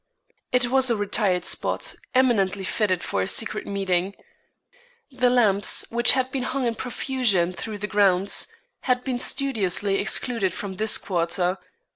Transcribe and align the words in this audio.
It 0.51 0.71
was 0.71 0.89
a 0.89 0.95
retired 0.95 1.45
spot, 1.45 1.93
eminently 2.15 2.63
fitted 2.63 3.03
for 3.03 3.21
a 3.21 3.27
secret 3.27 3.67
meeting. 3.67 4.15
The 5.11 5.29
lamps, 5.29 5.85
which 5.91 6.13
had 6.13 6.31
been 6.31 6.41
hung 6.41 6.65
in 6.65 6.73
profusion 6.73 7.53
through 7.53 7.77
the 7.77 7.85
grounds, 7.85 8.47
had 8.79 9.03
been 9.03 9.19
studiously 9.19 9.99
excluded 9.99 10.53
from 10.55 10.77
this 10.77 10.97
quarter. 10.97 11.59